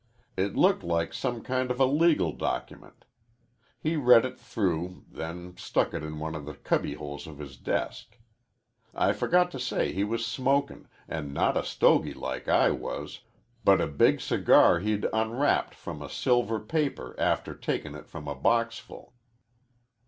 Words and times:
It 0.35 0.55
looked 0.55 0.81
like 0.81 1.13
some 1.13 1.43
kind 1.43 1.69
of 1.69 1.79
a 1.79 1.85
legal 1.85 2.31
document. 2.31 3.05
He 3.79 3.97
read 3.97 4.25
it 4.25 4.39
through, 4.39 5.03
then 5.11 5.55
stuck 5.57 5.93
it 5.93 6.01
in 6.03 6.17
one 6.17 6.35
o' 6.35 6.41
the 6.41 6.55
cubby 6.55 6.95
holes 6.95 7.27
of 7.27 7.37
his 7.37 7.55
desk. 7.55 8.17
I 8.95 9.13
forgot 9.13 9.51
to 9.51 9.59
say 9.59 9.91
he 9.93 10.03
was 10.03 10.25
smokin', 10.25 10.87
an' 11.07 11.33
not 11.33 11.55
a 11.55 11.61
stogie 11.63 12.15
like 12.15 12.47
I 12.47 12.71
was, 12.71 13.19
but 13.63 13.79
a 13.79 13.85
big 13.85 14.21
cigar 14.21 14.79
he'd 14.79 15.05
unwrapped 15.13 15.75
from 15.75 16.09
silver 16.09 16.59
paper 16.59 17.13
after 17.19 17.53
takin' 17.53 17.93
it 17.93 18.07
from 18.09 18.27
a 18.27 18.33
boxful." 18.33 19.13